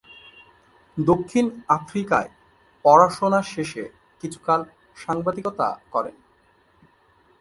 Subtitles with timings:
[0.97, 1.45] দক্ষিণ
[1.67, 2.29] আফ্রিকায়
[2.85, 3.83] পড়াশোনা শেষে
[4.21, 4.61] কিছুকাল
[4.97, 6.15] সাংবাদিকতা করেন।